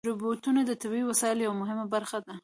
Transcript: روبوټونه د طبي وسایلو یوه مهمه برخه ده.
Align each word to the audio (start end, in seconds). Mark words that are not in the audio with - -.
روبوټونه 0.09 0.61
د 0.65 0.71
طبي 0.81 1.01
وسایلو 1.05 1.45
یوه 1.47 1.55
مهمه 1.61 1.85
برخه 1.93 2.17
ده. 2.25 2.35